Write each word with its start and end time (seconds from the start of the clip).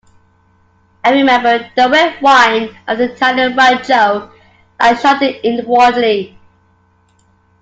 I 1.03 1.11
remembered 1.11 1.73
the 1.75 1.87
red 1.87 2.19
wine 2.23 2.75
of 2.87 2.97
the 2.97 3.13
Italian 3.13 3.55
rancho, 3.55 4.31
and 4.79 4.97
shuddered 4.99 5.35
inwardly. 5.43 6.39